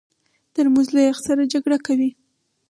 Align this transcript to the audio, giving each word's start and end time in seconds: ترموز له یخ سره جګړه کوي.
ترموز 0.53 0.87
له 0.95 1.01
یخ 1.07 1.17
سره 1.27 1.43
جګړه 1.53 1.77
کوي. 1.85 2.09